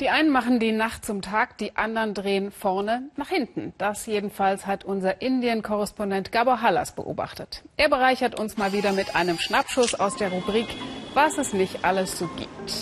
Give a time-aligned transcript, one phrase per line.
[0.00, 3.72] Die einen machen die Nacht zum Tag, die anderen drehen vorne nach hinten.
[3.78, 7.64] Das jedenfalls hat unser Indien-Korrespondent Gabor Hallas beobachtet.
[7.76, 10.68] Er bereichert uns mal wieder mit einem Schnappschuss aus der Rubrik
[11.14, 12.74] Was es nicht alles so gibt.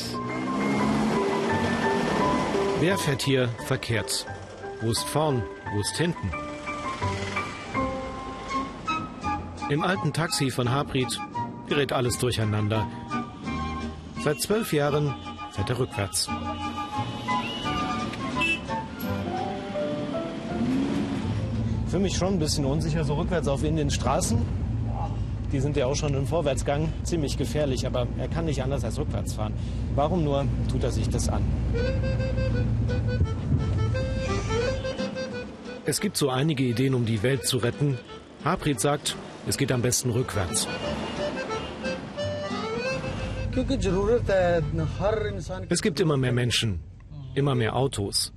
[2.81, 4.27] Wer fährt hier verkehrt?
[4.83, 5.43] Wo ist vorn?
[5.73, 6.31] Wo ist hinten?
[9.71, 11.19] Im alten Taxi von Habrit
[11.67, 12.87] gerät alles durcheinander.
[14.23, 15.15] Seit zwölf Jahren
[15.57, 16.29] fährt er rückwärts.
[21.89, 24.39] Für mich schon ein bisschen unsicher, so rückwärts auf in den Straßen.
[25.53, 28.99] Die sind ja auch schon im Vorwärtsgang ziemlich gefährlich, aber er kann nicht anders als
[28.99, 29.55] rückwärts fahren.
[29.95, 31.43] Warum nur tut er sich das an?
[35.87, 37.97] Es gibt so einige Ideen, um die Welt zu retten.
[38.45, 40.69] Harpreet sagt, es geht am besten rückwärts.
[45.69, 46.81] Es gibt immer mehr Menschen,
[47.35, 48.33] immer mehr Autos.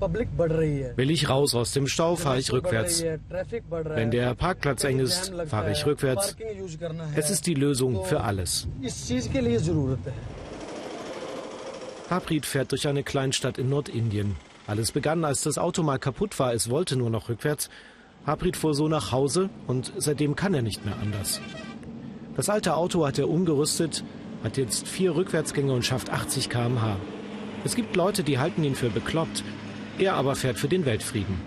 [0.00, 3.04] Will ich raus aus dem Stau, fahre ich rückwärts.
[3.70, 6.36] Wenn der Parkplatz eng ist, fahre ich rückwärts.
[7.14, 8.68] Es ist die Lösung für alles.
[12.10, 14.36] Harpreet fährt durch eine Kleinstadt in Nordindien.
[14.66, 16.52] Alles begann, als das Auto mal kaputt war.
[16.52, 17.70] Es wollte nur noch rückwärts.
[18.26, 21.40] Harpreet fuhr so nach Hause und seitdem kann er nicht mehr anders.
[22.36, 24.04] Das alte Auto hat er umgerüstet,
[24.44, 26.96] hat jetzt vier Rückwärtsgänge und schafft 80 km/h.
[27.64, 29.42] Es gibt Leute, die halten ihn für bekloppt.
[29.98, 31.40] Er aber fährt für den Weltfrieden.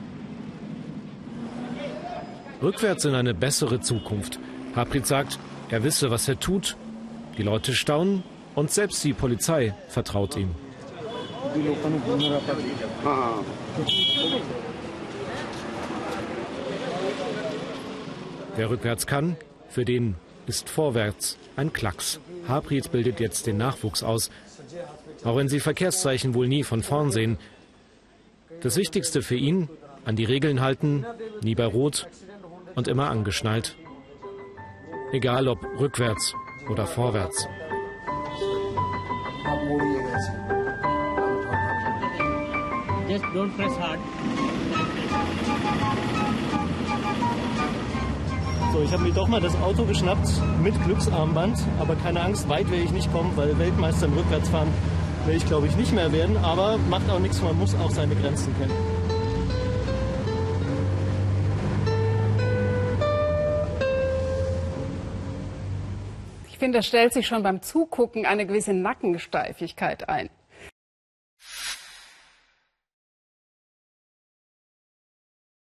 [2.62, 4.40] Rückwärts in eine bessere Zukunft.
[4.76, 5.40] Harpreet sagt,
[5.70, 6.76] er wisse, was er tut.
[7.38, 8.24] Die Leute staunen
[8.56, 10.50] und selbst die Polizei vertraut ihm.
[18.56, 19.38] Wer rückwärts kann,
[19.70, 20.16] für den
[20.48, 22.20] ist vorwärts ein Klacks.
[22.48, 24.32] Harpreet bildet jetzt den Nachwuchs aus.
[25.24, 27.38] Auch wenn sie Verkehrszeichen wohl nie von vorn sehen.
[28.62, 29.70] Das Wichtigste für ihn,
[30.06, 31.06] an die Regeln halten,
[31.42, 32.08] nie bei Rot
[32.76, 33.76] und immer angeschnallt.
[35.12, 36.34] Egal ob rückwärts
[36.70, 37.48] oder vorwärts.
[43.08, 44.00] Just don't press hard.
[48.72, 50.30] So, ich habe mir doch mal das Auto geschnappt
[50.64, 54.70] mit Glücksarmband, aber keine Angst, weit werde ich nicht kommen, weil Weltmeister im Rückwärtsfahren
[55.26, 58.16] werde ich glaube ich nicht mehr werden, aber macht auch nichts, man muss auch seine
[58.16, 58.72] Grenzen kennen.
[66.50, 70.30] Ich finde, da stellt sich schon beim Zugucken eine gewisse Nackensteifigkeit ein.